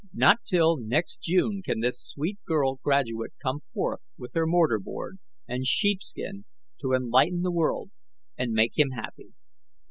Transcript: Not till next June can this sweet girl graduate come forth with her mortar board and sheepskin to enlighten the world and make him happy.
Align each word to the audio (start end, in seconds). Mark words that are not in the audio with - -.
Not 0.15 0.39
till 0.45 0.77
next 0.77 1.21
June 1.21 1.61
can 1.63 1.79
this 1.81 2.03
sweet 2.03 2.39
girl 2.47 2.79
graduate 2.81 3.33
come 3.39 3.59
forth 3.71 4.01
with 4.17 4.33
her 4.33 4.47
mortar 4.47 4.79
board 4.79 5.19
and 5.47 5.67
sheepskin 5.67 6.45
to 6.81 6.93
enlighten 6.93 7.43
the 7.43 7.51
world 7.51 7.91
and 8.35 8.51
make 8.51 8.79
him 8.79 8.89
happy. 8.95 9.33